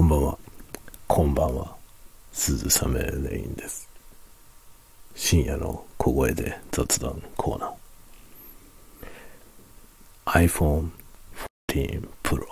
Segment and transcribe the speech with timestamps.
[0.00, 0.38] こんばんは。
[1.06, 1.76] こんばんは。
[2.32, 3.86] 鈴雨レインです。
[5.14, 10.48] 深夜の小声で雑談コーナー。
[10.48, 10.88] iPhone
[11.68, 12.46] 14 Pro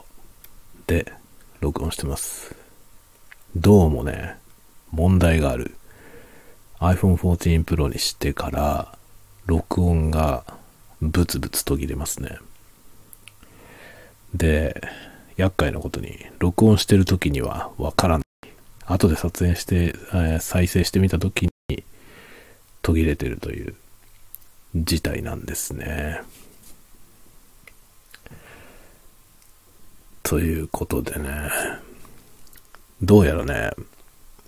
[0.87, 1.11] で
[1.61, 2.55] 録音してます。
[3.57, 4.37] どうもね、
[4.91, 5.75] 問題がある。
[6.81, 8.99] iPhone 14 Pro にしてから、
[9.47, 10.45] 録音が
[11.01, 12.41] ブツブツ途切れますね。
[14.35, 14.83] で、
[15.39, 18.49] 厄介なことに、録音してる時にはわからない。
[18.87, 21.85] 後で撮影して、え再生してみた時に
[22.83, 23.75] 途切れてるという
[24.75, 26.23] 事態なんですね。
[30.25, 31.51] ということでね、
[33.01, 33.71] どうやらね、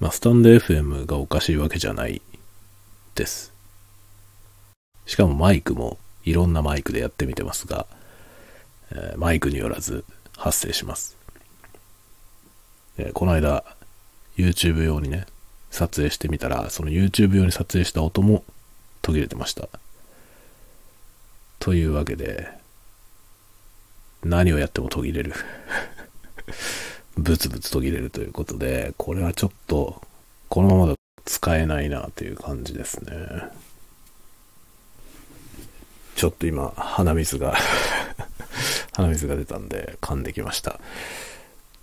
[0.00, 2.20] まあ、スタンド FM がおかしいわけじゃない
[3.14, 3.52] です。
[5.06, 7.86] しかもマイクもいろんなマイクでやってみてますが、
[8.91, 10.05] えーマイクによらず
[10.40, 11.18] 発生します。
[12.96, 13.62] えこの間、
[14.38, 15.27] YouTube 用にね、
[15.70, 18.42] 撮影してみたら、その YouTube 用に撮影した音も
[19.02, 19.69] 途切れてました。
[21.58, 22.48] というわけで、
[24.24, 25.34] 何をやっても途切れる。
[27.19, 30.00] ブツブツ途切れるということで、これはちょっと、
[30.48, 33.12] このままだと使えないなという感じですね。
[36.16, 37.58] ちょっと今、鼻水が
[38.92, 40.80] 鼻水が出たんで噛んできました。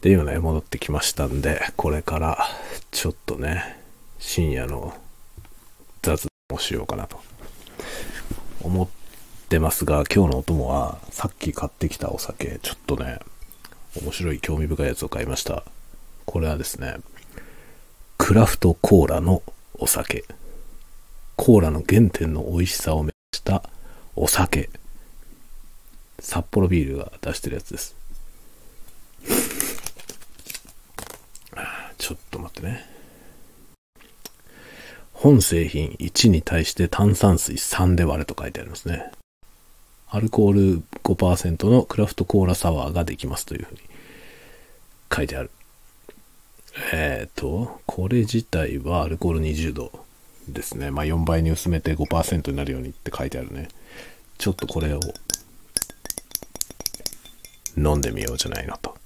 [0.02, 2.48] で、今ね、戻ってきましたんで、これから
[2.92, 3.82] ちょっとね、
[4.20, 4.94] 深夜の
[6.02, 7.20] 雑談をしようかなと
[8.62, 8.88] 思っ
[9.50, 13.20] てますが、今日のお供はさっき買ってきたお酒、ちょっとね、
[14.02, 15.64] 面白い興味深いやつを買いました。
[16.26, 16.98] これはですね、
[18.18, 19.42] クラフトコーラの
[19.80, 20.26] お酒。
[21.36, 23.64] コーラの原点の美味しさを目指した
[24.16, 24.70] お酒。
[26.20, 27.96] 札幌ビールが出してるやつです。
[31.98, 32.86] ちょっと待ってね。
[35.14, 39.12] 本製品1に対して炭酸水3で割れと書いてありますね。
[40.10, 43.82] アルコール5%のクラフトコーラサワーができますというふうに
[45.14, 45.50] 書いてある。
[46.94, 49.92] えっ、と、これ自体はアルコール20度
[50.48, 50.92] ですね。
[50.92, 53.70] まあ4倍に薄めて5%になるようにって書いてあるね。
[54.38, 55.00] ちょっとこれを
[57.78, 58.98] 飲んでみようじゃないのと。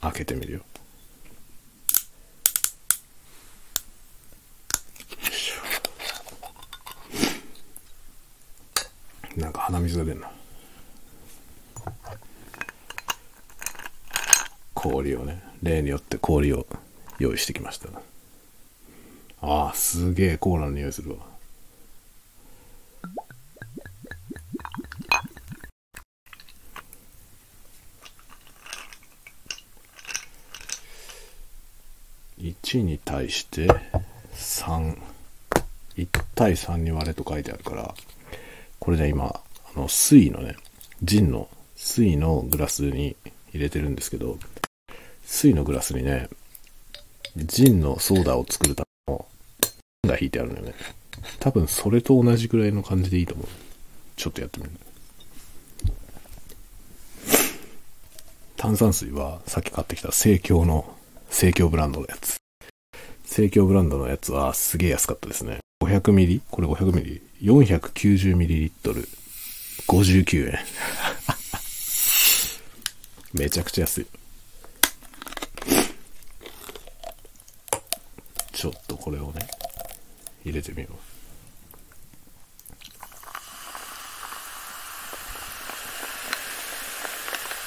[0.00, 0.60] 開けてみるよ。
[9.36, 10.30] なんか鼻水が出るな。
[14.74, 16.66] 氷をね、例によって氷を
[17.18, 17.88] 用意してきました。
[19.40, 21.37] ああ、すげえコーラの匂いするわ。
[32.68, 33.66] 1に対して
[34.34, 34.98] 3。
[35.96, 37.94] 1対3に割れと書いてあるから、
[38.78, 39.26] これね、今、
[39.74, 40.56] あの、水のね、
[41.02, 43.16] ジンの水のグラスに
[43.52, 44.38] 入れてるんですけど、
[45.24, 46.28] 水のグラスにね、
[47.36, 49.26] ジンのソーダを作るための
[50.04, 50.74] が引いてあるのよね。
[51.40, 53.46] 多分それと同じぐらいの感じでいいと思う。
[54.16, 54.70] ちょっとやってみる。
[58.56, 60.96] 炭酸水はさっき買ってきた生協の、
[61.30, 62.37] 生協ブランドのやつ。
[63.38, 65.60] 生協ブランドのやつはすげえ安かったですね。
[65.80, 66.42] 500ミリ？
[66.50, 69.08] これ500ミリ ?490 ミリリットル。
[69.86, 70.58] 59円。
[73.40, 74.06] めちゃくちゃ安い。
[78.52, 79.48] ちょっとこれをね、
[80.44, 80.94] 入れてみよう。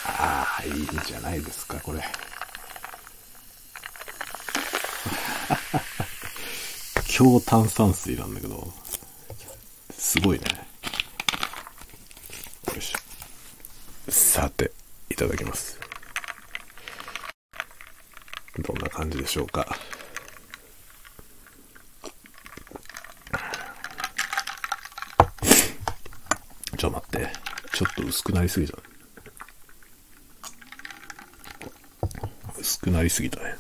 [0.08, 2.04] ああ、いいんじゃないですか、これ。
[7.12, 8.72] 強炭酸水なんだけど、
[9.92, 10.46] すごいね。
[12.74, 12.94] よし。
[14.08, 14.72] さて、
[15.10, 15.78] いただきます。
[18.60, 19.76] どんな感じでしょうか。
[26.78, 27.30] ちょっと待って。
[27.74, 28.78] ちょっと薄くなりすぎた。
[32.58, 33.58] 薄くなりすぎたね。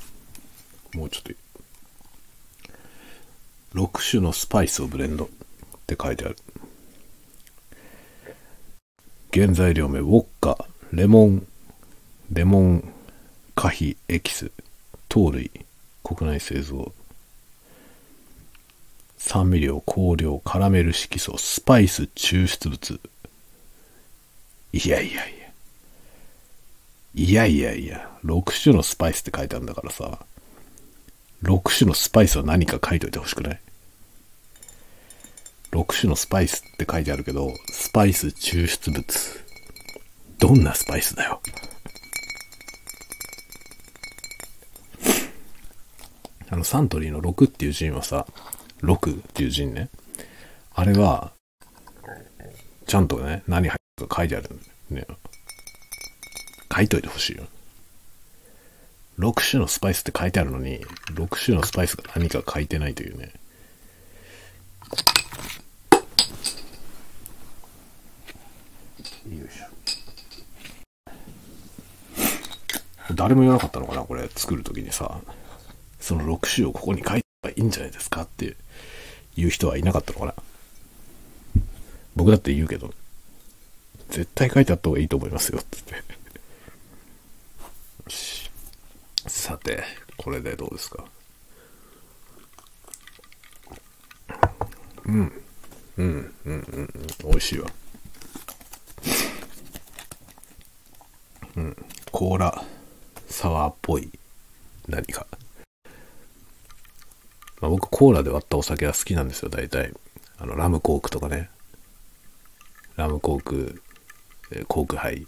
[0.94, 1.51] もうちょっと。
[3.74, 5.28] 6種のスパイスをブレンドっ
[5.88, 6.38] て書いてある。
[9.34, 11.48] 原材料名、ウォッカ、レモン、
[12.32, 12.94] レモン、
[13.56, 14.52] 可否、エキス、
[15.08, 15.52] 糖類、
[16.04, 16.94] 国内製造、
[19.18, 23.00] 酸味料、香料、カラメル色素、スパイス、抽出物。
[24.74, 25.42] いやいやいや。
[27.14, 30.26] いやいやいや、6種のスパイスって書いてあるんだからさ、
[31.44, 33.60] 6種のスパイスは何か書いといてほしくない
[35.72, 39.04] ?6 種のスパイスって書いてあるけど、スパイス抽出物。
[40.40, 41.42] どんなスパイスだよ？
[46.50, 48.28] あの、サントリーの6っていうジンはさ、
[48.84, 49.90] 6っていうジンね。
[50.74, 51.32] あれは、
[52.86, 54.60] ちゃんとね、何入ってるか書いてあるん
[54.94, 55.08] だよ。
[55.08, 55.18] ね。
[56.76, 57.46] 書いといてほしいよ。
[59.20, 63.34] 6種のスパイスって書いてあるのに、6種のスパイスが何か書いてないというね。
[69.30, 69.66] よいしょ。
[73.14, 75.20] 誰も言わなかったのかなこれ作るときにさ、
[76.00, 78.56] その6種をここに書いてばいいんじゃないですかって
[79.36, 80.36] いう人はいなかったのかな
[82.16, 82.94] 僕だって言うけど、
[84.10, 86.04] 絶対書いてあった方がいいと思いますよ、つって。
[90.18, 91.06] これでどうですか？
[95.06, 95.44] うん。
[95.98, 96.90] うん、うん、うん、うん。
[97.24, 97.68] 美味しいわ。
[101.56, 101.76] うん。
[102.12, 102.64] コーラ、
[103.30, 104.12] サワーっぽい
[104.88, 105.26] 何か。
[107.60, 109.94] まあ、僕、コーラで割ったお酒は好きなんですよ、大体。
[110.38, 111.50] あの、ラムコークとかね。
[112.96, 113.82] ラムコーク、
[114.68, 115.26] コークハイ、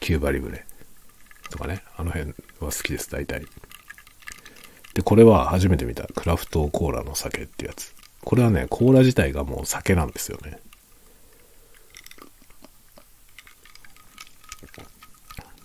[0.00, 0.66] キューバリブレ
[1.54, 3.46] とかね、あの辺は好きです、大体。
[4.94, 7.94] で、これは初めて見たクラフトコーラの酒ってやつ。
[8.24, 10.58] これはね、コーラ自体がもう酒なんですよね。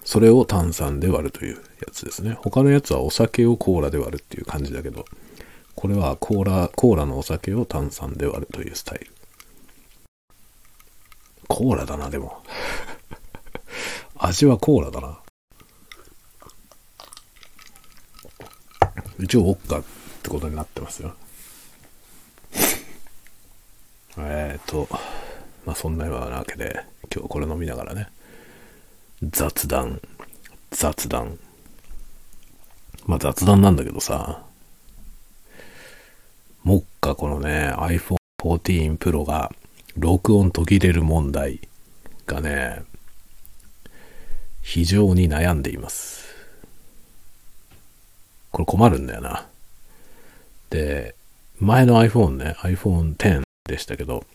[0.03, 1.61] それを炭酸で割るというや
[1.91, 2.37] つですね。
[2.39, 5.05] 他のやつはお酒をコーラで割るっていう感じだけど、
[5.73, 9.07] これはコーラ、コーラのお酒を炭酸で割るというスタイル。
[11.47, 12.43] コーラだな、でも。
[14.19, 15.19] 味はコーラだな。
[19.19, 19.83] 一応ウォッカっ
[20.23, 21.13] てことになってますよ。
[24.17, 24.87] えっ、と、
[25.65, 28.07] まあそんなようなわけで、今日これ飲みながらね、
[29.21, 30.01] 雑談、
[30.71, 31.37] 雑談。
[33.05, 34.43] まあ雑談なんだけどさ、
[36.63, 39.51] もっかこのね、iPhone 14 Pro が
[39.97, 41.59] 録音途切れる問題
[42.25, 42.83] がね、
[44.61, 46.28] 非常に悩んでいます。
[48.59, 49.45] これ困るんだよな。
[50.69, 51.15] で、
[51.59, 54.25] 前の iPhone ね、iPhone X でしたけど、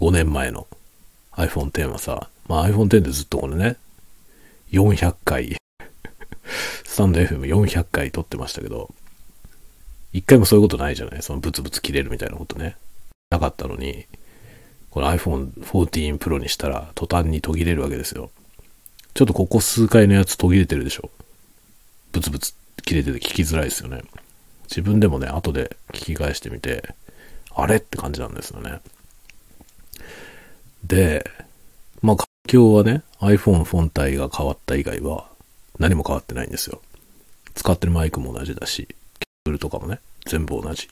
[0.00, 0.66] 5年前の
[1.32, 3.76] iPhone X はさ、まあ iPhone X でずっとこれね、
[4.72, 5.56] 400回
[6.84, 8.92] スタンド FM400 回撮ってましたけど、
[10.12, 11.22] 一回もそういうことないじゃない？
[11.22, 12.76] そのブツブツ切れるみたいなことね。
[13.30, 14.04] なかったのに、
[14.90, 18.30] この iPhone 14 Pro にしたら途端に途切れるわけですよ。
[19.14, 21.10] ちょっとここ数回のやつ途切れてるでしょ。
[22.12, 22.52] ブツブツ
[22.84, 24.02] 切れてて聞きづらいですよね。
[24.64, 26.94] 自分でもね、後で聞き返してみて、
[27.54, 28.80] あれって感じなんですよね。
[30.84, 31.30] で、
[32.00, 35.28] まあ環境はね、iPhone 本体が変わった以外は
[35.78, 36.80] 何も変わってないんですよ。
[37.54, 38.96] 使ってるマイクも同じだし、ケー
[39.44, 40.88] ブルとかもね、全部同じ。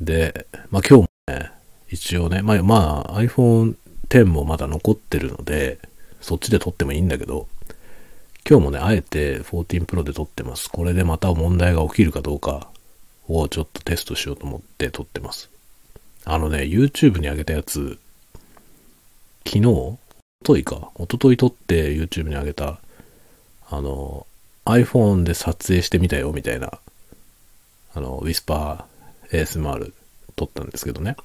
[0.00, 1.50] で、まあ今日もね、
[1.90, 3.76] 一応ね、まあ、まあ iPhone
[4.14, 5.78] X もまだ残ってるので、
[6.20, 7.48] そっちで撮ってもいいんだけど、
[8.46, 10.68] 今日もね、あえて14 Pro で撮ってます。
[10.70, 12.68] これでまた問題が起きるかどうか
[13.26, 15.48] をちょっとテストしようと思って撮ってます。
[16.26, 17.98] あのね、YouTube に上げたやつ、
[19.46, 19.98] 昨日お
[20.44, 22.80] といかおととい撮って YouTube に上げた、
[23.70, 24.26] あの、
[24.66, 26.78] iPhone で撮影してみたよみたいな、
[27.94, 29.90] あの、ウィスパー ASMR
[30.36, 31.16] 撮ったんですけどね。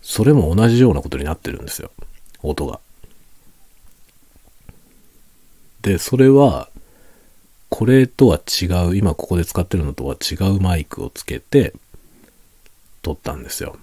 [0.00, 1.90] それも同じようなことになってるんですよ。
[2.44, 2.78] 音が。
[5.82, 6.68] で、それは、
[7.68, 11.72] これとは違う、今ここで使ってるのとは違うマイクをつけて、
[13.02, 13.76] 撮ったんですよ。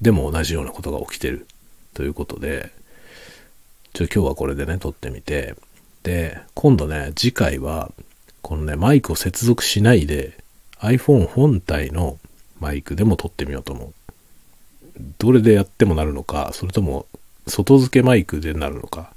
[0.00, 1.46] でも同じようなことが起きてる。
[1.94, 2.70] ということで、
[3.92, 5.56] ちょ、今日はこれでね、撮ってみて、
[6.04, 7.90] で、今度ね、次回は、
[8.42, 10.38] このね、マイクを接続しないで、
[10.80, 12.18] iPhone 本体の
[12.60, 13.94] マイクでも撮ってみようと思う。
[15.18, 17.06] どれでやってもなるのか、それとも、
[17.48, 19.12] 外付けマイクでなるのか。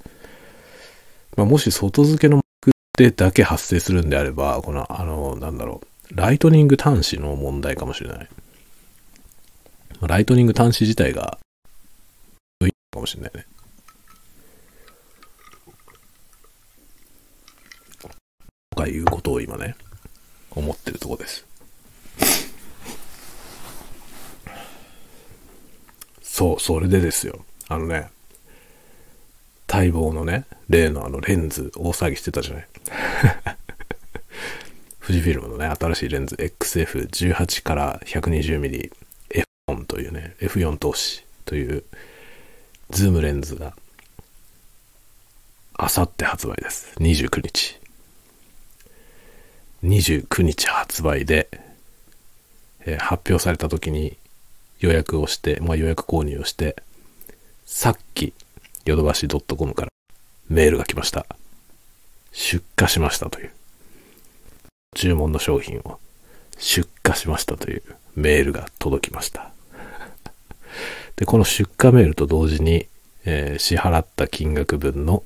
[1.38, 8.28] まあ、もし外付けのマイクでだけ発生するんであれば、この、あの、なんだろう、ライトニング端子の問題かもしれない。
[10.02, 11.38] ライトニング端子自体が、
[12.64, 13.46] いいかもしれないね。
[18.72, 19.76] とかいうことを今ね、
[20.52, 21.46] 思ってるとこです。
[26.22, 27.46] そう、それでですよ。
[27.68, 28.10] あのね、
[29.72, 32.68] 待望のね、例のあのレンズ大騒ぎしてたじゃない。
[35.00, 38.92] 富士フィルムのね、新しいレンズ XF18 から 120mm
[39.70, 41.86] F4 というね、F4 投資という
[42.90, 43.74] ズームレンズが
[45.74, 46.94] あさって発売です。
[47.00, 47.80] 29日。
[49.84, 51.50] 29日発売で、
[52.82, 54.18] えー、発表された時に
[54.80, 56.76] 予約をして、まあ、予約購入をして、
[57.66, 58.34] さっき、
[58.86, 59.90] ヨドバシ .com から
[60.50, 61.26] メールが来ました。
[62.32, 63.52] 出荷しましたという。
[64.96, 66.00] 注文の商品を
[66.58, 67.84] 出荷しましたという
[68.16, 69.52] メールが届きました。
[71.16, 72.88] で、この出荷メールと同時に、
[73.26, 75.24] えー、支払った金額分の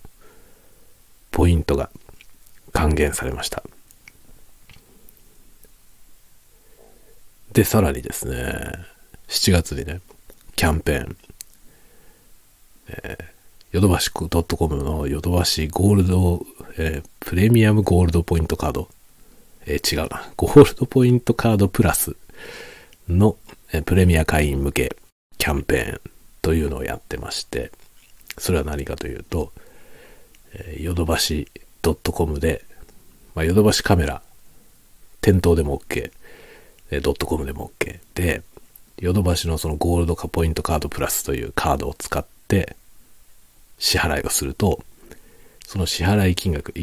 [1.31, 1.89] ポイントが
[2.73, 3.63] 還元されました。
[7.53, 8.85] で、さらにですね、
[9.29, 10.01] 7月にね、
[10.55, 11.17] キャンペーン、
[12.89, 13.34] えー、
[13.75, 16.45] ヨドバシ .com のヨドバシゴールド、
[16.77, 18.87] えー、プレミアムゴールドポイントカード、
[19.65, 22.15] えー、違うな、ゴールドポイントカードプラス
[23.09, 23.35] の、
[23.73, 24.95] えー、プレミア会員向け
[25.37, 26.01] キャンペーン
[26.41, 27.73] というのをやってまして、
[28.37, 29.51] それは何かというと、
[30.53, 31.49] え、ヨドバシ
[31.83, 32.63] .com で、
[33.33, 34.21] ま、ヨドバシカメラ、
[35.19, 36.13] 店頭でも OK、
[36.91, 38.41] えー、ドットコムでも OK で、
[38.99, 42.77] ヨドバシのそのゴールドかポイントカードプラスというカードを使って
[43.77, 44.83] 支払いをすると、
[45.65, 46.73] その支払い金額、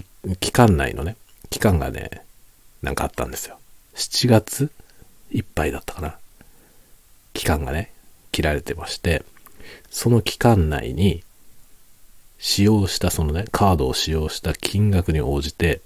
[0.40, 1.16] 期間内のね、
[1.50, 2.22] 期間がね、
[2.82, 3.58] なんかあったんですよ。
[3.94, 4.70] 7月
[5.30, 6.18] いっぱいだったかな。
[7.32, 7.92] 期間がね、
[8.32, 9.24] 切られてまして、
[9.90, 11.22] その期間内に
[12.38, 15.80] 使用したそのね、カードを使用した金額に応じて、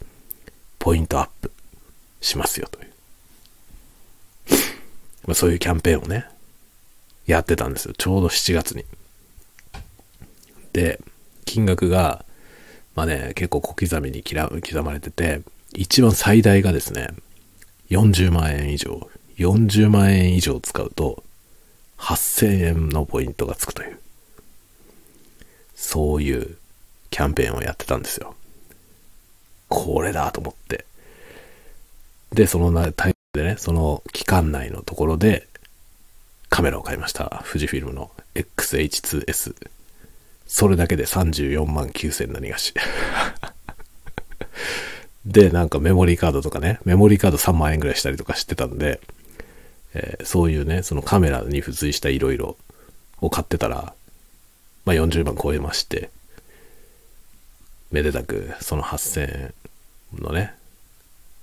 [0.79, 1.53] ポイントアップ
[2.21, 2.93] しますよという。
[5.27, 6.27] まあ、そういうキャンペーンをね、
[7.27, 7.95] やってたんですよ。
[7.97, 8.85] ちょうど7月に。
[10.77, 11.01] で、
[11.47, 12.27] 金額が、
[12.95, 15.41] まあね、結構小刻みに刻まれてて、
[15.73, 17.09] 一番最大がですね、
[17.89, 19.09] 40万円以上。
[19.39, 21.25] 40万円以上使うと、
[21.97, 23.99] 8000円のポイントがつくという。
[25.75, 26.59] そういう
[27.09, 28.35] キャンペーンをやってたんですよ。
[29.71, 30.85] これだと思って。
[32.35, 35.49] で、そのタイミングでね、その期間内のところで
[36.51, 37.43] カメラを買いました。
[37.51, 39.76] 富士フィルムの XH2S。
[40.47, 42.73] それだけで34万9000何がし。
[45.27, 49.01] で、なんかメモリーカードとかね、メモリーカード3万円ぐらいしたりとかしてたんで、
[49.95, 52.55] えー、そういうね、そのカメラに付随した色々
[53.21, 53.95] を買ってたら、
[54.85, 56.11] まあ40万超えまして、
[57.91, 59.55] めでたくその8000円
[60.23, 60.55] のね、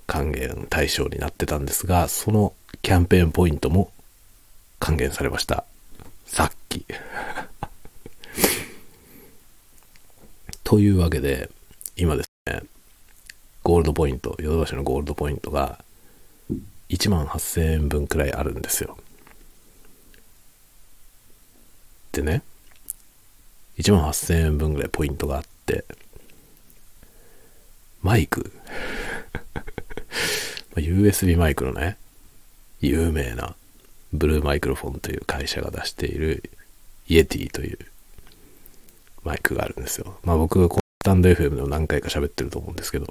[0.06, 3.90] 還元対象になってたんですが、そのキャンペーンポイントも
[4.78, 5.64] 還元されました。
[6.26, 6.84] さっき。
[10.64, 11.50] というわけで、
[11.96, 12.62] 今ですね、
[13.62, 15.84] ゴールドポイント、ヨドバシのゴールドポイントが
[16.88, 18.96] 1万8000円分くらいあるんですよ。
[22.12, 22.42] でね、
[23.78, 25.84] 1万8000円分ぐらいポイントがあって、
[28.02, 28.50] マイク
[30.76, 31.98] USB マイクのね、
[32.80, 33.54] 有名な
[34.12, 36.50] Blue Microphone という会社が出している
[37.08, 37.78] Yeti という
[39.24, 40.18] マイクがあるんですよ。
[40.22, 43.06] まあ僕、スタンド FM でも何回か喋ってると思うんですけど、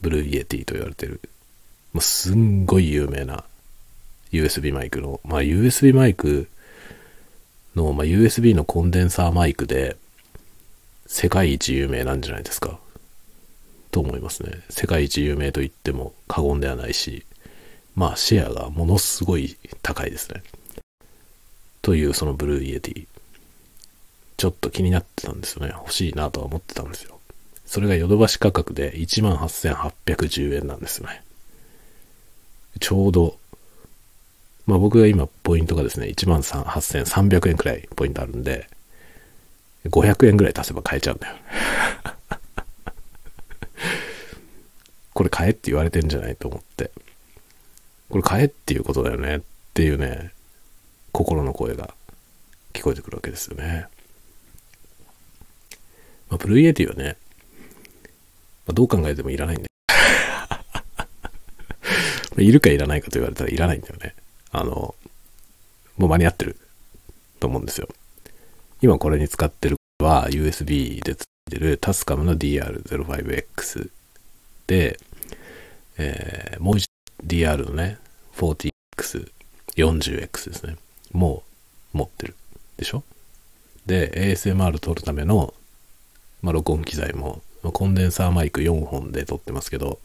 [0.00, 1.20] Blue Yeti と言われてる、
[1.92, 3.44] もうすんごい有名な
[4.32, 6.48] USB マイクの、まあ USB マイク
[7.74, 9.96] の、まあ USB のコンデンサーマイクで
[11.06, 12.78] 世界一有名なんじゃないですか。
[13.90, 14.60] と思いますね。
[14.68, 17.24] 世界一有名と言っても過言ではないし、
[17.96, 20.42] まあシェアがものすごい高いですね。
[21.82, 23.06] というその Blue Yeti。
[24.38, 25.72] ちょっと気になってたんですよね。
[25.74, 27.18] 欲しいなとは思ってたんですよ。
[27.66, 31.22] それがヨドバシ価格で18,810円なんですよね。
[32.78, 33.36] ちょうど、
[34.64, 38.70] まあ僕が今ポイントがですね、18,300円くらいポイントあるんで、
[39.86, 41.34] 500円ぐらい足せば買えちゃうんだよ。
[45.14, 46.92] これ買えって言われてんじゃないと思って。
[48.08, 49.40] これ買えっていうことだよねっ
[49.74, 50.32] ていうね、
[51.10, 51.92] 心の声が
[52.72, 53.88] 聞こえてくるわけですよね。
[56.28, 57.16] まあ、 Blue Yeti はね、
[58.66, 59.68] まあ、どう考えてもいらないんだよ。
[62.42, 64.14] いるかいらないかと言われたらいらないんだよね。
[64.50, 64.94] あの、
[65.96, 66.56] もう間に合ってる
[67.40, 67.88] と思うんですよ。
[68.80, 73.90] 今これに使ってるは USB でついてるタスカムの DR05X
[74.68, 75.00] で、
[75.96, 76.88] えー、もう一
[77.26, 77.98] DR のね、
[78.36, 79.32] 40X、
[79.76, 80.76] 40X ですね。
[81.12, 81.42] も
[81.94, 82.36] う持ってる
[82.76, 83.02] でしょ？
[83.86, 85.54] で、ASMR 撮るための
[86.42, 89.98] まあ、録音機材も、まあコンデンサーマイク4本で撮ってますけど、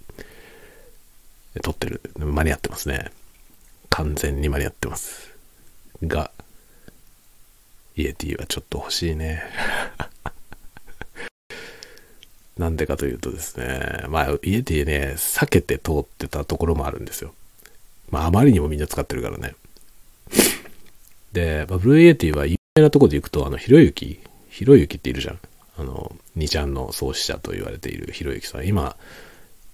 [1.62, 2.02] 撮ってる。
[2.18, 3.12] 間に合ってますね。
[3.90, 5.32] 完全に間に合ってます。
[6.02, 6.32] が、
[7.96, 9.44] Yeti はちょっと欲しいね。
[12.58, 17.34] なんでかというとですね、まあ、 Yeti ね、避けて通ってたところもあるんですよ。
[18.10, 19.56] まあ、あまりにもみんな使ってるからね。
[21.32, 25.40] で、まあ、 Blue Yeti は有名なとこで行くと、あの、ひろゆき、ひろゆきっているじゃん。
[25.78, 28.68] あの、2ちゃんの創始者と言われているひろゆきさん。
[28.68, 28.96] 今、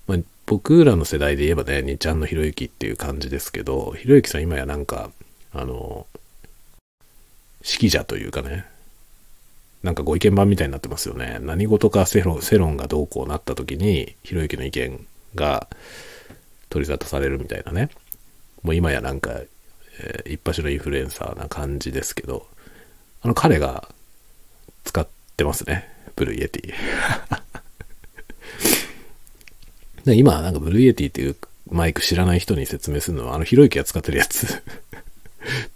[0.08, 5.12] まあ、僕らの世代で言えばね、2ちゃんのひろゆきっていう感じですけど、ひろゆきさん今やなんか、
[5.53, 6.08] あの、
[7.62, 8.65] 指揮者というかね、
[9.84, 11.38] なんかご意見番みたいになってますよね。
[11.41, 15.68] 何事か世論世論がどうこうなった時に、ひろゆきの意見が
[16.70, 17.89] 取り沙汰されるみたいなね。
[18.63, 19.32] もう今やなんか、
[20.01, 22.48] えー一発のインフルエンサーな感じですけど、
[23.22, 23.89] あの彼が
[24.86, 25.08] 使っ
[25.39, 25.88] てますね。
[26.15, 26.74] Blue Yeti。
[30.05, 31.36] で今なんか Blue Yeti っていう
[31.72, 34.62] マイク知らない人に説明するのは、あのひろゆきが使ってるやつっ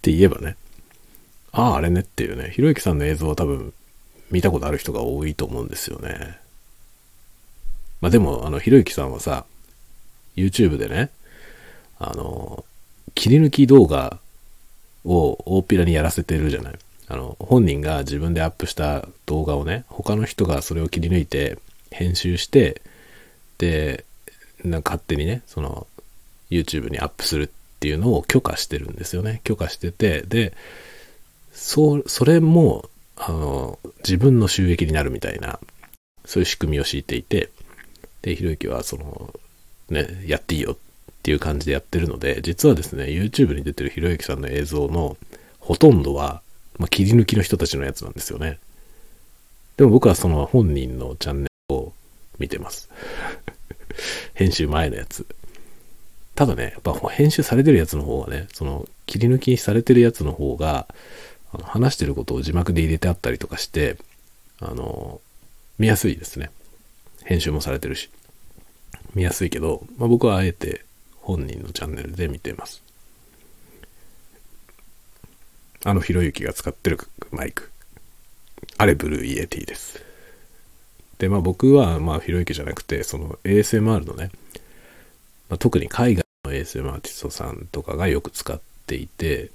[0.01, 0.57] て言えばね、
[1.51, 3.73] ああ、あれねっていうね、ひろゆきさんの映像は多分
[4.31, 6.37] 見たことある人が多いと思うんですよね。
[8.01, 9.45] まあでも、あの、ひろゆきさんはさ、
[10.35, 11.09] YouTube でね、
[11.99, 12.65] あの、
[13.13, 14.19] 切り抜き動画
[15.05, 16.73] を大っぴらにやらせてるじゃない。
[17.13, 21.59] あの、本人が自分でアップした動画をね、他の人がそれを切り抜いて、
[21.91, 22.81] 編集して、
[23.59, 24.03] で、
[24.65, 25.85] なんか勝手にね、その、
[26.49, 29.41] YouTube にアップするっていうのを許可してるんですよね。
[29.43, 30.53] 許可してて、で、
[31.53, 35.59] そう、それも、あの、自分の収益になるみたいな、
[36.25, 37.51] そういう仕組みを敷いていて、
[38.23, 39.33] で、ひろゆきは、その、
[39.91, 40.77] ね、やっていいよっ
[41.21, 45.15] ていう感じでやってるので、実はですね、YouTube に出てるひろゆきさんの映像の
[45.59, 46.41] ほとんどは、
[46.77, 48.59] まあ、切り抜きの人たちのやつなんですよね。
[49.77, 51.93] でも僕はその本人のチャンネルを
[52.39, 52.89] 見てます。
[54.33, 55.25] 編集前のやつ。
[56.35, 60.87] ただね、やっぱ編集されてるやつの方がね、その切り抜きされてるやつの方が、
[61.51, 63.97] あの話してることを字幕で入れてあったりとかして、
[64.59, 65.21] あの、
[65.77, 66.49] 見やすいですね。
[67.23, 68.09] 編集もされてるし。
[69.15, 70.85] 見やすいけど、まあ、僕はあえて
[71.17, 72.82] 本人のチャンネルで見てます。
[75.85, 76.99] あのひろゆきが使ってる
[77.31, 77.69] マイク。
[78.77, 80.03] あれ Blue Yeti です。
[81.17, 84.31] で、まあ僕は、まあひろゆきじゃなくて、その ASMR のね、
[85.49, 89.51] まあ、特に海外の ASMR アーティストさんとかがよく使っていて、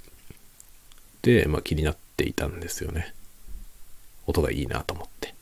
[1.23, 3.13] で、まあ気になっていたんですよね。
[4.27, 5.33] 音がいいなと思って。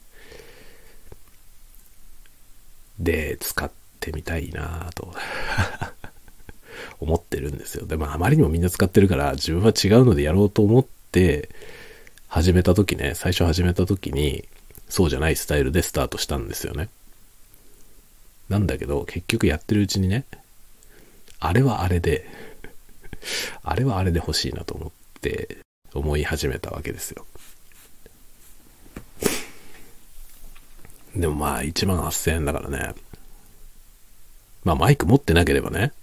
[2.99, 3.69] で、使っ
[3.99, 5.13] てみたいなと
[6.99, 7.85] 思ってるんですよ。
[7.85, 11.49] でもあまりにもみんな使ってるから自分は違うのでやろうと思って
[12.27, 14.47] 始めた時ね、最初始めた時に
[14.89, 16.89] そうじゃないスタイルでスタートしたんですよね。
[18.49, 20.25] なんだけど結局やってるうちにね、
[21.39, 22.27] あれはあれで、
[23.63, 25.57] あれはあれで欲しいなと思って
[25.93, 27.25] 思い始めたわけですよ。
[31.15, 32.93] でもまあ1万8000円だからね。
[34.63, 35.93] まあマイク持ってなければね、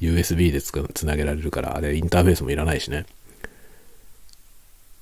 [0.00, 3.06] USB でつくつなげられるから、あれインターフェースもいらないしね。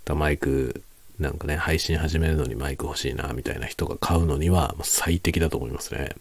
[0.04, 0.82] だマイク、
[1.18, 6.16] なんかね、配信始めるのにマイク欲しいな、みたいな人が買うのには最適だと思いますね。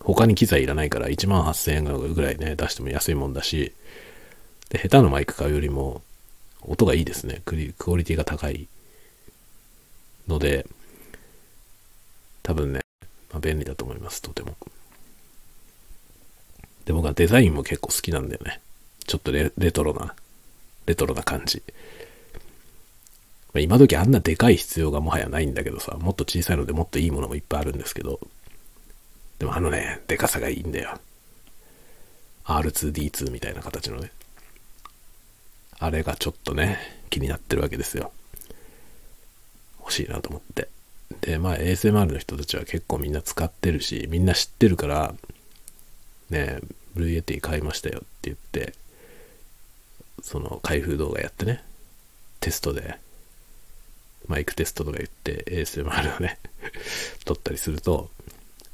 [0.00, 3.72] 他に機材いらないから1万8000円ぐらいね、出しても安いもんだし、
[4.70, 6.02] で、下手なマイク買うよりも、
[6.62, 7.42] 音がいいですね。
[7.44, 8.68] ククオリティが高い
[10.26, 10.66] ので、
[12.42, 12.80] 多分ね、
[13.30, 14.56] まあ、便利だと思います、とても。
[16.88, 18.62] で、僕はデザインも結構好きなんだよね。
[19.06, 20.14] ちょっとレトロな、
[20.86, 21.62] レトロな感じ。
[23.52, 28.20] まあ、今時あんなでかい必要がもはやないんだけどさ、もっと小さいのでもっといいものもいっぱいあるんですけど、
[29.38, 30.98] でもあのね、でかさがいいんだよ。
[32.46, 34.10] R2D2 みたいな形のね。
[35.78, 36.78] あれがちょっとね、
[37.10, 38.12] 気になってるわけですよ。
[39.78, 40.70] 欲しいなと思って。
[41.20, 45.14] で、まあ ASMR の人たちは結構みんな使ってるし、みんな知ってるから、
[46.30, 46.60] ね、
[46.94, 48.74] Blue Yeti 買いましたよって言って、
[50.22, 51.62] その開封動画やってね、
[52.40, 52.98] テストで、
[54.26, 56.38] マイクテストとか言って ASMR をね、
[57.24, 58.10] 撮ったりすると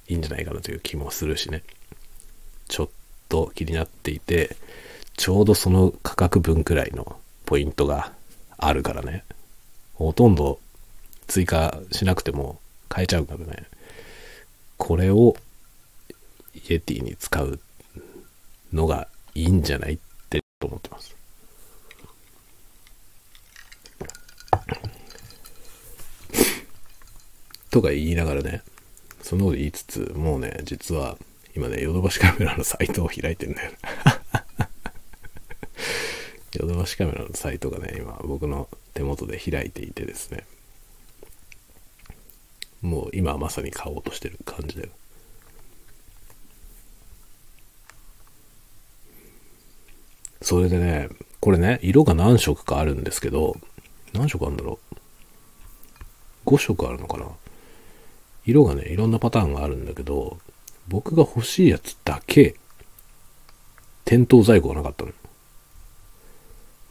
[0.09, 1.62] いいんじゃないかなという気もするしね。
[2.68, 2.88] ちょっ
[3.29, 4.57] と気になっていて、
[5.16, 8.12] ちょうどその価格分くらいのポイントが
[8.57, 9.24] あるからね。
[9.94, 10.59] ほとんど
[11.27, 13.64] 追加しなくても買えちゃうからね。
[14.77, 15.37] これを
[16.68, 17.61] イエティに使う
[18.74, 21.16] のがいいんじゃないって思ってます。
[27.70, 28.62] とか言いながらね、
[29.22, 31.16] そんなこと言いつつ、もうね、実は、
[31.56, 33.70] 今ね、ヨドバシカメラのサイトを開いてるんだよ。
[36.60, 40.44] ヨドバシカメラのサイトがね、今僕の手元で開いていてですね、
[42.82, 44.90] もう今まさに買おうとしてる感じだよ。
[50.44, 51.09] それでね、
[51.40, 53.57] これね、色が何色かあるんですけど、
[54.12, 54.78] 何色あるんだろ
[56.44, 57.26] う ?5 色あるのかな？
[58.44, 60.37] 色がね、いろんなパターンがあるんだけど、
[60.87, 62.57] 僕が欲しいやつだけ、
[64.04, 65.12] 店頭在庫がなかったの。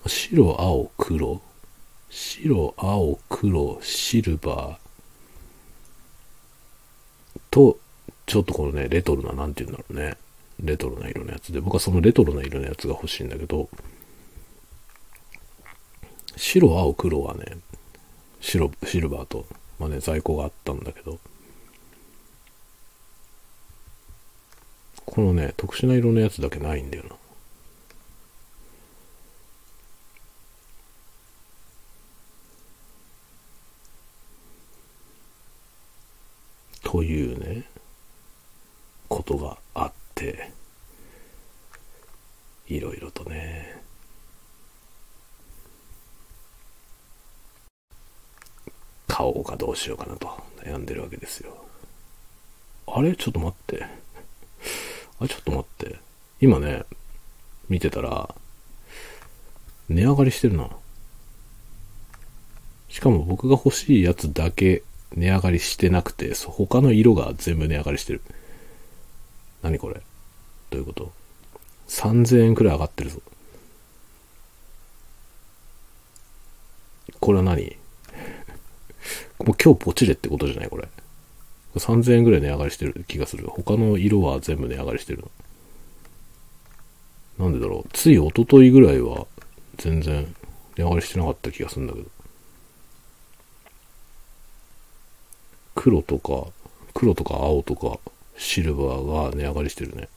[0.08, 1.39] 白、青、黒。
[2.10, 7.39] 白、青、黒、シルバー。
[7.52, 7.78] と、
[8.26, 10.18] ちょっとこのね、レトロな、なんて言うんだろうね。
[10.63, 13.69] レトロな色のやつで、僕はそのレトロな色のやつが欲しいんだけど、
[16.38, 17.58] 白、青、黒はね、
[18.39, 19.45] 白、シルバーと、
[19.78, 21.19] まあね、在庫があったんだけど、
[25.06, 27.15] このね、特殊な色のやつだけないんだよな。
[36.84, 37.63] というね、
[39.10, 39.91] ことがあっ
[40.24, 40.52] て、
[42.68, 43.82] いろいろとね、
[49.08, 50.28] 買おうかどうしようかなと
[50.64, 51.66] 悩んでるわけですよ。
[52.88, 53.16] あれ？
[53.16, 53.84] ちょっと待って。
[53.84, 53.88] あ
[55.24, 56.00] れ、ちょっと待って。
[56.40, 56.84] 今ね、
[57.70, 58.34] 見てたら、
[59.90, 60.70] 値上がりしてるな。
[62.90, 64.84] しかも僕が欲しいやつだけ
[65.16, 68.22] 値上がりしてなくて、他の色が全部値上がりしてる。
[69.62, 70.02] 何これ？
[70.74, 71.12] どういうこと
[71.88, 73.22] ?3000 円くらい上がってるぞ。
[77.20, 77.78] これは何？
[79.38, 80.90] もう今日ポチれってことじゃないこれ。
[81.76, 83.46] 3000円ぐらい値上がりしてる気がする。
[83.48, 85.24] 他の色は全部値上がりしてる
[87.38, 87.90] なんでだろう？
[87.94, 89.28] つい一昨日ぐらいは
[89.78, 90.36] 全然
[90.76, 92.08] 値上がりしてなかった気がするんだけど。
[95.76, 96.52] 黒とか、
[96.96, 98.00] 黒とか青とか
[98.38, 100.10] シルバーが値上がりしてるね。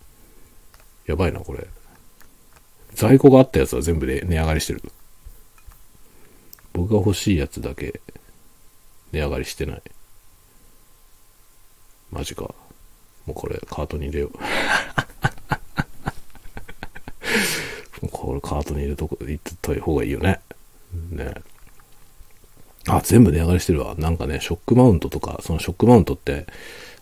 [1.06, 1.66] やばいな、これ。
[2.94, 4.82] 在庫があったやつは全部で値上がりしてる。
[6.72, 8.00] 僕が欲しいやつだけ
[9.12, 9.82] 値上がりしてない。
[12.10, 12.54] マジか。
[13.26, 14.32] もうこれカートに入れよう。
[18.10, 20.40] これカートに入れとこ、入れた方がいいよね。
[21.10, 21.34] ね。
[22.88, 23.94] あ、全部値上がりしてるわ。
[23.96, 26.46] なんかね、ショックマウントとか、そのショックマウントって、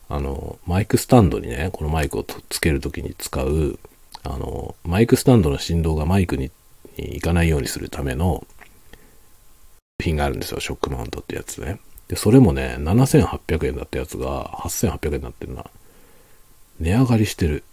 [0.09, 3.79] あの、マイクスタンドにね、このマイクをつけるときに使う、
[4.25, 6.51] あの、マイクスタンドの振動がマイクに
[6.97, 8.47] 行かないようにするための
[10.03, 10.61] 品があるんですよ。
[10.61, 11.79] ショックマウントってやつね。
[12.09, 15.65] で、それもね、7800円だったやつが8800円になってるな。
[16.81, 17.65] 値上がりしてる。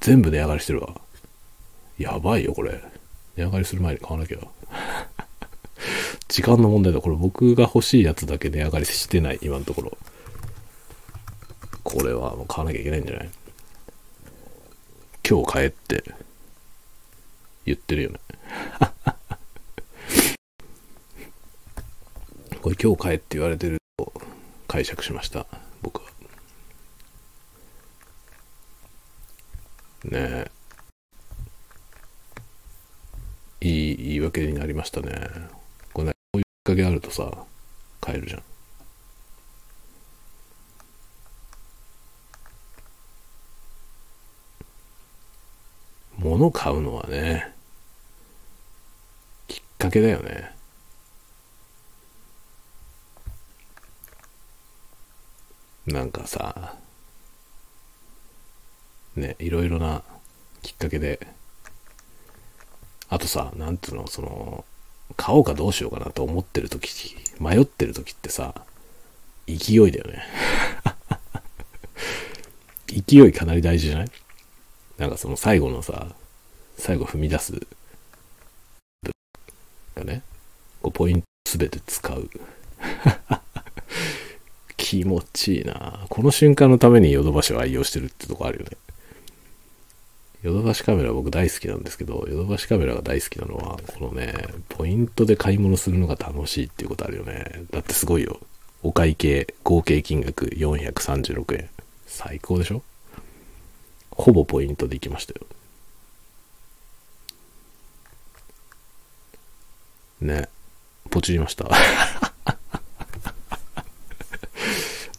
[0.00, 0.94] 全部値上がりしてるわ。
[1.98, 2.80] やばいよ、これ。
[3.36, 4.38] 値上がりする前に買わなきゃ。
[6.28, 7.00] 時間の問題だ。
[7.00, 9.96] これ僕が欲しいやつだけ値上がりしてない、今のところ。
[11.82, 13.30] これはもう買わなきゃいけないんじゃない？
[15.26, 16.04] 今日買えって
[17.64, 18.20] 言ってるよね。
[22.60, 24.12] これ今日帰って言われてると
[24.68, 25.46] 解釈しました、
[25.80, 26.10] 僕は。
[30.04, 30.50] ねえ。
[33.62, 35.30] いい言い訳になりましたね。
[35.94, 37.46] これね、こういうきっかけあるとさ、
[38.02, 38.42] 買えるじゃん。
[46.24, 47.52] 物買うのはね、
[49.46, 50.54] きっかけだよね。
[55.86, 56.76] なんかさ、
[59.16, 60.02] ね、いろいろな
[60.62, 61.26] きっかけで、
[63.10, 64.64] あとさ、なんつうの、その、
[65.18, 66.88] 買おうかどうしようかなと思ってる時、
[67.38, 68.54] 迷ってる時ってさ、
[69.46, 70.22] 勢いだよね。
[72.88, 74.23] 勢いかなり大事じゃない？
[74.98, 76.08] なんかその最後のさ、
[76.76, 77.66] 最後踏み出す、
[79.94, 80.22] がね、
[80.82, 82.30] こうポイントすべて使う。
[84.76, 88.76] 気持ちいいなこの瞬間のためにヨドバシを愛用してるってとこあるよね。
[90.42, 94.34] ヨドバシカメラ僕大好きなんですけど、ヨドバシカメラが大好きなのは、このね、
[94.68, 97.64] ポイントで買い物するのが楽しいっていうことあるよね。
[97.70, 98.38] だってすごいよ。
[98.82, 101.70] お会計、合計金額436円。
[102.06, 102.82] 最高でしょ？
[104.16, 105.46] ほぼポイントで行きましたよ。
[110.20, 110.48] ね。
[111.10, 111.68] ポチりました。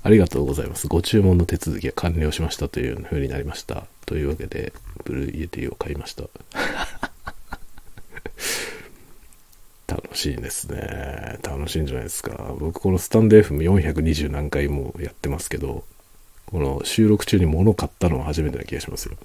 [0.03, 0.87] ありがとうございます。
[0.87, 3.87] ご注文の手続きが完了しましたという風になりました。
[4.05, 4.71] というわけで、
[5.03, 6.25] Blue Yeti を買いました。
[9.87, 11.39] 楽しいですね。
[11.43, 12.53] 楽しいんじゃないですか。
[12.59, 15.83] 僕このスタンド FM420 何回もやってますけど、
[16.55, 19.17] この収録中に物を買ったのは初めてな気がしますよ。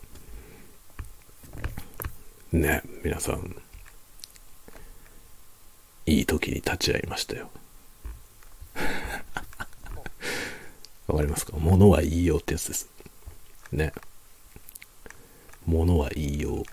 [2.50, 3.54] ね、皆さん、
[6.06, 7.48] いい時に立ち会いましたよ。
[11.06, 11.52] わかりますか？
[11.56, 12.88] 物はいいようってやつです。
[13.70, 13.92] ね。
[15.66, 16.64] 物はいいよう。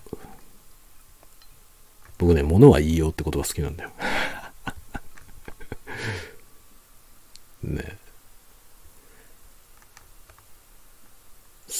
[2.18, 3.92] 僕ね、物はいいようって言葉好きなんだよ。
[7.62, 8.07] ね。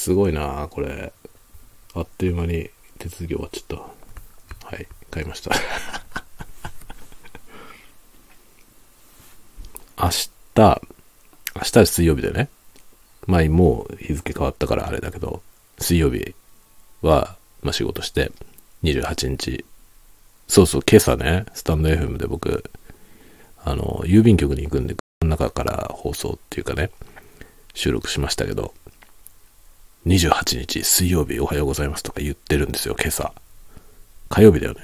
[0.08, 1.12] すごいなこれ。
[1.92, 3.64] あっという間に手続き終わっちゃっ
[4.60, 4.66] た。
[4.66, 5.50] はい、買いました。
[10.00, 10.80] 明日、明
[11.62, 12.48] 日は水曜日だよね。
[13.26, 15.42] まあもう日付変わったからあれだけど、
[15.78, 16.34] 水曜日
[17.02, 18.32] は、まあ、仕事して、
[18.84, 19.66] 28日、
[20.46, 22.64] そうそう、今朝ね、スタンド FM で僕、
[23.62, 26.90] あの、郵便局に行くんで、この中から放送っていうかね、
[27.74, 28.72] 収録しましたけど、
[30.08, 33.34] 28日水曜日おはようございますとか言ってるんですよ、今朝。
[34.30, 34.80] 火曜日だよね。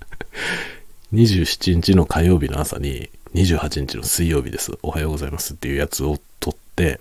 [1.14, 4.78] 27日の火曜日の朝に、28日の水曜日です。
[4.82, 7.00] おはようございますっていうやつを撮って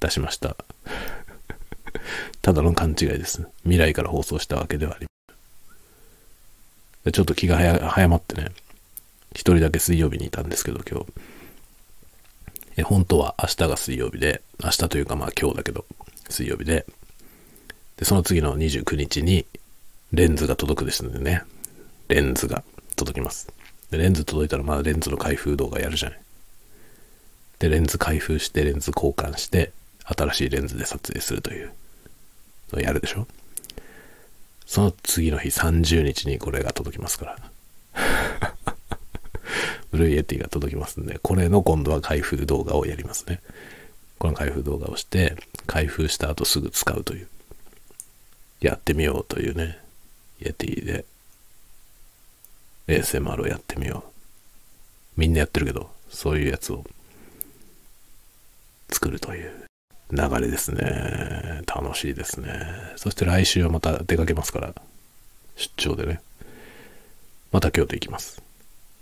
[0.00, 0.54] 出しました。
[2.42, 3.48] ただの勘違いです。
[3.62, 5.34] 未来から放送したわけではありま
[7.04, 7.12] せん。
[7.12, 8.52] ちょっと気が早まってね、
[9.30, 11.06] 一人だけ水曜日にいたんですけど、今日。
[12.76, 15.84] え本当は明日が水曜日で、明日というかまあ今日だけど、
[16.28, 16.86] 水曜日で、
[17.96, 19.46] で、その次の29日に
[20.12, 21.42] レンズが届くですのでね、
[22.08, 22.62] レンズが
[22.96, 23.52] 届きます。
[23.90, 26.20] で、レンズ届いたらまあレンズの開封動画やるじゃない。
[27.58, 29.72] で、レンズ開封して、レンズ交換して、
[30.04, 31.72] 新しいレンズで撮影するという
[32.72, 33.26] のをやるでしょ
[34.66, 37.38] その次の日30日にこれが届きますから。
[39.90, 43.40] Blue Yeti が届きますんで、これの今度は開封動画をやりますね。
[44.22, 45.34] この開封動画をして、
[45.66, 47.28] 開封した後すぐ使うという。
[48.60, 49.80] やってみようというね、
[50.40, 51.04] Yeti で
[52.86, 54.04] ASMR をやってみよ
[55.16, 55.20] う。
[55.20, 56.84] みんなやってるけど、そういうやつを
[58.90, 59.66] 作るという
[60.12, 61.62] 流れですね。
[61.66, 62.52] 楽しいですね。
[62.94, 64.72] そして来週はまた出かけますから、
[65.56, 66.20] 出張でね。
[67.50, 68.40] また京都行きます。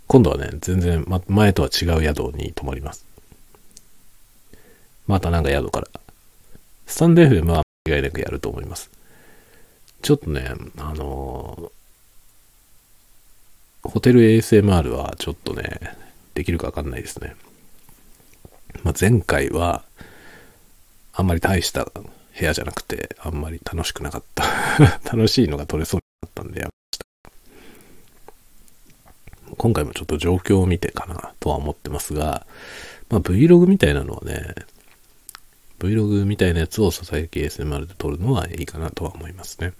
[0.07, 3.10] 今度はね、全然、ま、前とは違う宿に泊まります。
[5.11, 5.87] またなんか宿から。
[6.87, 8.89] スタンド FM は間違いなくやると思います。
[10.01, 11.71] ちょっとね、あのー
[13.83, 15.97] ホテル ASMR はちょっとね、
[16.35, 17.35] できるかわかんないですね。
[18.83, 19.83] まあ、前回は、
[21.13, 22.05] あんまり大した部
[22.39, 24.43] 屋じゃなくて、あんまり楽しくなかった。
[25.11, 26.99] 楽しいのが取れそうだったんでやめまし
[29.49, 29.55] た。
[29.57, 32.45] 今回もちょっと状況を見てかなとは思ってますが、
[33.09, 34.55] まあ、Vlog みたいなのはね、
[35.81, 39.73] Vlog みたいなやつを佐々木 ASMR で撮るのはいいかなとは思いますね。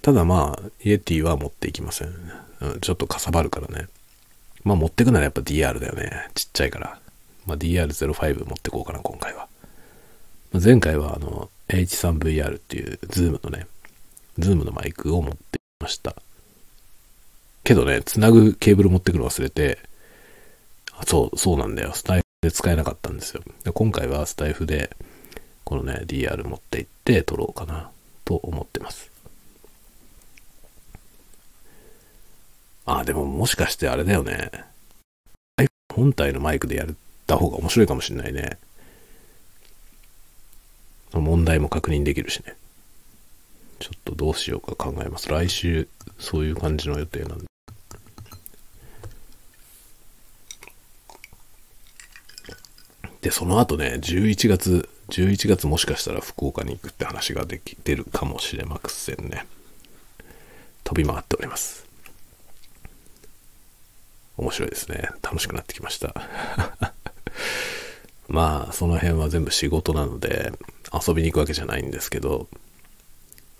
[0.00, 2.10] ただまあ、イエティは持っていきません。
[2.80, 3.88] ちょっとかさばるからね。
[4.64, 6.28] まあ持ってくならやっぱ DR だよね。
[6.34, 6.98] ちっちゃいから。
[7.46, 9.48] まあ DR05 持ってこうかな、今回は。
[10.52, 13.66] まあ前回はあの H3VR っていう Zoom のね、
[14.38, 16.16] Zoom のマイクを持ってきました。
[17.64, 19.78] けどね、つなぐケーブル持ってくるの忘れて、
[20.92, 21.92] あそう、そうなんだよ。
[21.94, 23.42] スタイで使えなかったんですよ。
[23.64, 24.94] で今回はスタイフで、
[25.64, 27.90] このね、DR 持って行って撮ろうかな、
[28.24, 29.10] と思ってます。
[32.86, 34.50] あ、でももしかしてあれだよね。
[35.92, 36.88] 本体のマイクでやっ
[37.26, 38.58] た方が面白いかもしれないね。
[41.12, 42.56] 問題も確認できるしね。
[43.78, 45.30] ちょっとどうしようか考えます。
[45.30, 47.44] 来週、そういう感じの予定なんで。
[53.24, 59.46] で、その後ね、11月、11月もしかしたら福岡に行くって話ができてるかもしれませんね。
[60.84, 61.86] 飛び回っております。
[64.36, 65.08] 面白いですね。
[65.22, 66.14] 楽しくなってきました。
[68.28, 70.52] まあ、その辺は全部仕事なので、
[70.92, 72.46] 遊びに行くわけじゃないんですけど、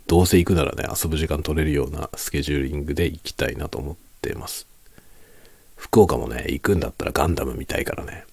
[0.06, 4.66] どうせ行くならね、遊ぶ時間取れるようなスケジューリングで行きたいなと思ってます。
[5.74, 8.26] 福岡もね、行くんだったらガンダム見たいからね。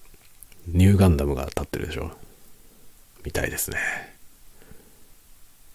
[0.66, 2.10] ニューガンダムが立ってるでしょ？
[3.24, 3.78] 見たいですね。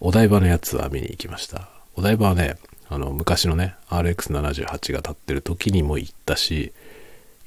[0.00, 1.68] お台場のやつは見に行きました。
[1.96, 2.56] お台場はね、
[2.88, 6.72] あの、昔のね、RX78 が立ってる時にも行ったし、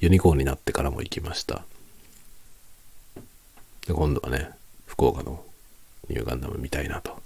[0.00, 1.64] ユニコーンになってからも行きました。
[3.86, 4.50] で今度はね、
[4.86, 5.44] 福岡の
[6.08, 7.20] ニューガンダム見たいなと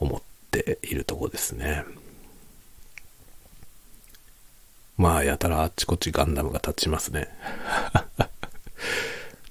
[0.00, 1.84] 思っているとこですね。
[4.96, 7.28] まあ、やたらあっちこっちガンダムが立ちますね。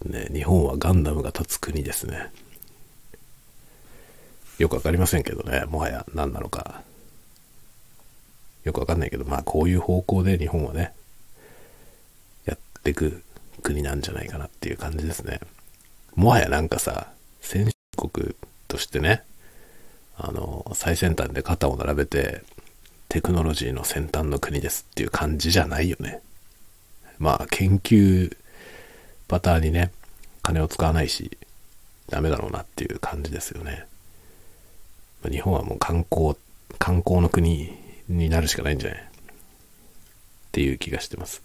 [0.06, 2.32] ね、日本はガンダムが立つ国ですね。
[4.58, 6.84] よくわかりませんけどね、もはや何なのか。
[8.64, 10.94] よくわかんないけど、まあこういう方向で日本はね、
[12.46, 13.24] やってく
[13.64, 15.40] 国なんじゃないかなっていう感じですね。
[16.16, 17.08] もはやなんかさ、
[17.42, 18.36] 先進国
[18.68, 19.24] としてね、
[20.18, 22.44] あの、最先端で肩を並べて、
[23.10, 26.22] テクノロジーの先端の国ですっていう感じじゃないよね。
[27.18, 28.36] まあ、研究
[29.32, 29.94] パターにね、
[30.44, 31.38] 金を使わないし、
[32.10, 33.86] ダメだろうなっていう感じですよね。
[35.30, 36.36] 日本はもう観光、
[36.78, 37.72] 観光の国
[38.10, 39.00] になるしかないんじゃない？
[39.00, 39.04] っ
[40.52, 41.41] ていう気がしてます。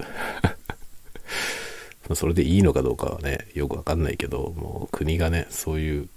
[2.16, 6.08] それでいいのかどうかはね、よくわかんないけど、もう国がね、そういう、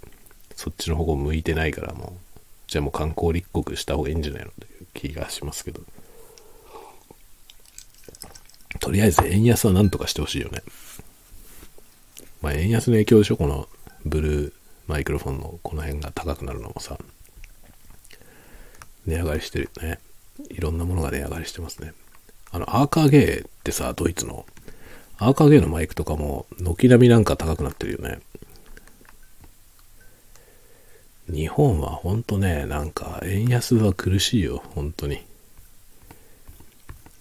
[0.55, 5.81] そっちの方向向いてないからもう、じゃあもう観光立国した方がいいんじゃないのという気がしますけど。
[8.79, 10.63] とりあえず円安はなんとかしてほしいよね。
[12.41, 13.67] まあ円安の影響でしょこの
[14.05, 14.53] ブルー
[14.87, 16.97] マイクロフォンのこの辺が高くなるのもさ。
[19.05, 19.99] 値上がりしてるよね。
[20.49, 21.93] いろんなものが値上がりしてますね。
[22.51, 24.45] あの、アーカーゲーってさ、ドイツの。
[25.17, 28.19] アーカーゲーのマイクとかも、軒並みなんか高くなってるよね。
[31.27, 35.19] 日本はほんとね、なんか、円安は苦しいよ、本当に。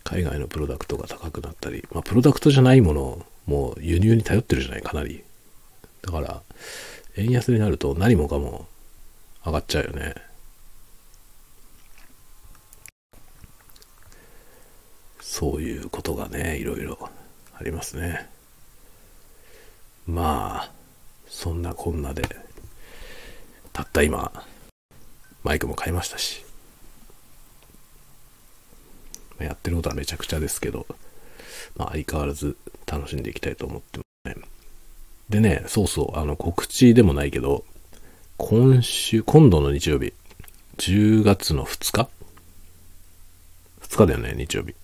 [0.04, 5.24] 海外のプロダクトが高くなったり、まあ、プロダクトじゃないものもう輸入に頼ってるじゃない、かなり。
[6.02, 6.42] だから、
[7.16, 8.68] 円安になると何もかも
[9.44, 10.14] 上がっちゃうよね。
[15.18, 17.08] そういうことがね、いろいろ
[17.58, 18.28] ありますね。
[20.06, 20.70] まあ、
[21.26, 22.24] そんなこんなで、
[23.72, 24.44] たった今、
[25.42, 26.44] マイクも買いましたし、
[29.38, 30.87] やってることはめちゃくちゃですけど、
[31.76, 32.58] まあ、相変わらず
[32.90, 34.42] 楽しんでいきたいと思ってますね。
[35.29, 37.64] でね、そうそう、あの告知でもないけど、
[38.38, 40.12] 今週、今度の日曜日、
[40.79, 42.09] 10月の2日
[43.83, 44.74] ?2 日だよね、日曜日。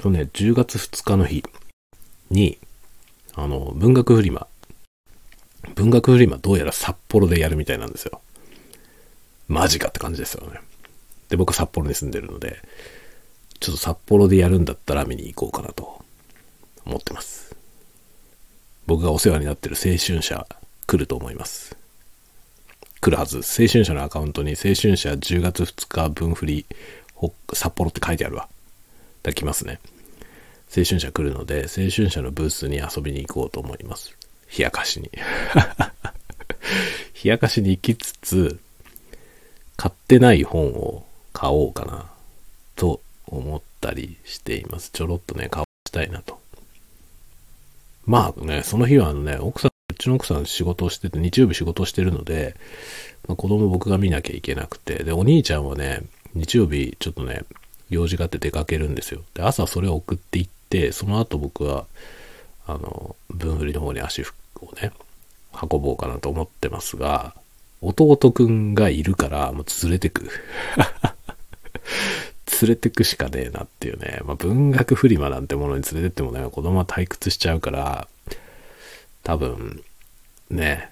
[0.00, 1.44] そうね、10月2日の日
[2.30, 2.58] に、
[3.34, 4.46] あの、文学フリマ。
[5.74, 8.20] 文学フリマどうやら札幌でやるみたいなんですよ。
[9.48, 10.60] マジかって感じですよね。
[11.28, 12.60] で、僕札幌に住んでるので、
[13.62, 16.02] ちょっと札幌でやるんだったら見に行こうかなと
[16.84, 17.54] 思ってます。
[18.88, 20.48] 僕がお世話になってる青春社
[20.88, 21.76] 来ると思います。
[23.00, 23.36] 来るはず。
[23.36, 26.66] 青春社のアカウントに青春社10月2日分振り
[27.52, 28.48] 札幌って書いてあるわ。
[29.22, 29.78] だ来ますね。
[30.76, 34.16] 青春社来るので、青春社のブースに遊びに行こうと思います。
[34.58, 35.08] 冷やかしに。
[37.24, 38.58] 冷やかしに行きつつ、
[39.76, 42.10] 買ってない本を買おうかな、
[42.74, 43.00] と
[43.32, 44.90] 思ったりしています。
[44.92, 46.40] ちょろっとね、買わしたいなと。
[48.04, 52.56] まあね、その日はあのね、奥さん、うちの奥さん仕事をしてて、日曜日仕事してるので、
[53.26, 56.02] まあ、子供僕が見なきゃいけなくて、で、お兄ちゃんはね、
[56.34, 57.42] 日曜日ちょっとね、
[57.90, 59.22] 用事があって出かけるんですよ。
[59.34, 61.86] で、朝それを送っていって、その後僕は、
[62.66, 64.26] あの、分振りの方に足を
[64.80, 64.92] ね、
[65.60, 67.34] 運ぼうかなと思ってますが、
[67.80, 70.28] 弟くんがいるから、もう連れてく。
[72.60, 74.20] 連れてくしかねえなっていうね。
[74.24, 78.08] まあ、文学フリマなんてものに連れてってもね、子供は退屈しちゃうから、
[79.22, 79.82] 多分、
[80.50, 80.90] ね、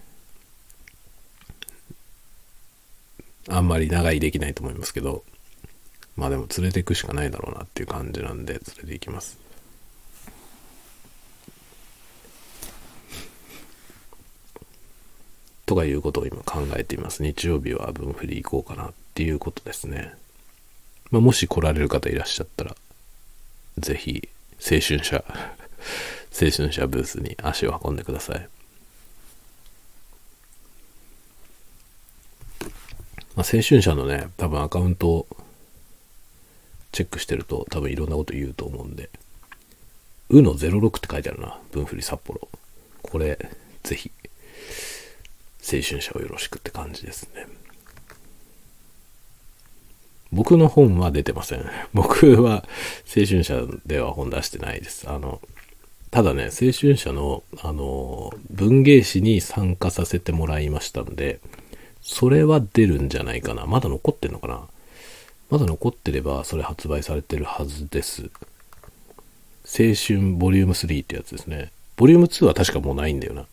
[3.49, 5.25] あんまり長居できないと思いますけど、
[6.17, 9.39] まあでも連れていくしかないだろうなっていう感じなんで連れて行きます。
[15.67, 17.23] とかいうことを今考えています。
[17.23, 20.15] 日曜日は分振り行こうかなっていうことですね。
[21.11, 22.77] まあ、もし来られる方いらっしゃったら、
[23.79, 25.25] ぜひ青春社、
[26.33, 28.49] 青春社 ブースに足を運んでください。
[33.37, 35.27] まあ、青春社のね、多分アカウントを
[36.93, 39.09] チェックしてると多分いろんなこと言うと思うんで、
[40.29, 41.59] うの06って書いてあるな。
[41.73, 42.49] 分振り札幌。
[43.03, 43.51] これ、
[43.83, 44.13] ぜひ、
[45.63, 47.47] 青春者をよろしくって感じですね。
[50.33, 51.65] 僕の本は出てません。
[51.93, 52.65] 僕は
[53.17, 55.09] 青春者では本出してないです。
[55.09, 55.41] あの、
[56.11, 61.41] ただね、青春者の、あの、文芸誌に参加させてもらいましたんで、
[62.03, 63.67] それは出るんじゃないかな。
[63.67, 64.63] まだ残ってんのかな
[65.51, 68.31] まだ残ってればそれ発売されてるはずです。
[69.65, 71.73] 青春ボリューム3ってやつですね。
[71.97, 73.47] ボリューム2は確かもうないんだよな。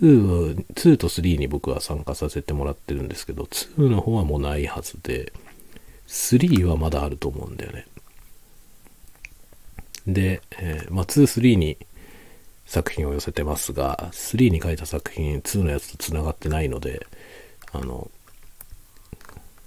[0.00, 5.32] 2、2と3に僕は参加させてもらってるんですけど、2の方はもうないはずで、
[6.06, 7.86] 3はまだあると思うんだよね。
[10.06, 11.78] で、えー、まあ、2、3に
[12.66, 17.06] 作品を寄せてますが、3に書いた作品、2のやつと繋がってないので、
[17.72, 18.10] あの、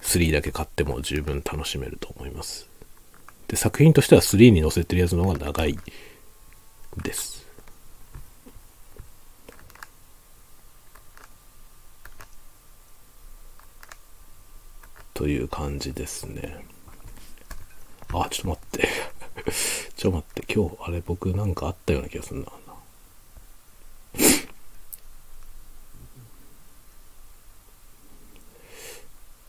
[0.02, 2.70] 3だけ買っても十分楽しめると思います。
[3.48, 5.78] で、作品としては3に載せてるやつの方が長い
[7.04, 7.47] です。
[15.18, 16.64] という感じですね。
[18.14, 18.88] あ、ちょっと待って。
[19.98, 22.52] ちょっと待って、今日、あれ僕なんかあったような気がするな。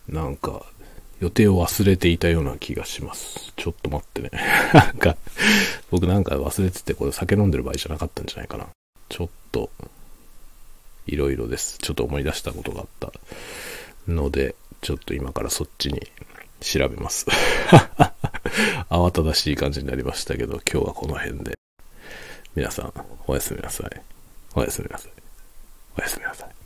[0.23, 0.65] なんか、
[1.21, 3.53] 予定を忘れていたような気がします。
[3.57, 4.31] ちょっと待ってね。
[4.73, 5.19] なんか、
[5.91, 8.69] 僕なんか忘れてて、これ酒飲んでる場合じゃなかったんじゃないかな。
[9.11, 9.69] ちょっと、
[11.07, 11.77] いろいろです。
[11.77, 13.13] ちょっと思い出したことがあった
[14.11, 16.01] ので、ちょっと今からそっちに
[16.61, 17.27] 調べます。
[18.91, 21.59] 慌ただしい感じになりましたけど、今日はこの辺で。
[22.55, 22.93] 皆さん、
[23.27, 24.01] おやすみなさい。
[24.55, 25.13] おやすみなさい。
[25.97, 26.58] おやすみなさい。